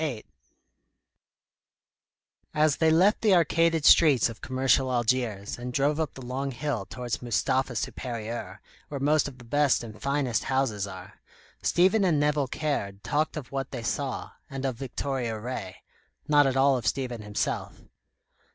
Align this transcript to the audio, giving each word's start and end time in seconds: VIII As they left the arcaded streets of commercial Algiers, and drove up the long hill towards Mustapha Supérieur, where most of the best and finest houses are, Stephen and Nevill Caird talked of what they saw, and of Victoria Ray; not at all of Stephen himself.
VIII 0.01 0.25
As 2.55 2.77
they 2.77 2.89
left 2.89 3.21
the 3.21 3.35
arcaded 3.35 3.85
streets 3.85 4.29
of 4.29 4.41
commercial 4.41 4.91
Algiers, 4.91 5.59
and 5.59 5.71
drove 5.71 5.99
up 5.99 6.15
the 6.15 6.25
long 6.25 6.49
hill 6.49 6.87
towards 6.87 7.21
Mustapha 7.21 7.73
Supérieur, 7.73 8.57
where 8.87 8.99
most 8.99 9.27
of 9.27 9.37
the 9.37 9.43
best 9.43 9.83
and 9.83 10.01
finest 10.01 10.45
houses 10.45 10.87
are, 10.87 11.21
Stephen 11.61 12.03
and 12.03 12.19
Nevill 12.19 12.47
Caird 12.47 13.03
talked 13.03 13.37
of 13.37 13.51
what 13.51 13.69
they 13.69 13.83
saw, 13.83 14.31
and 14.49 14.65
of 14.65 14.75
Victoria 14.77 15.37
Ray; 15.39 15.83
not 16.27 16.47
at 16.47 16.57
all 16.57 16.75
of 16.79 16.87
Stephen 16.87 17.21
himself. 17.21 17.83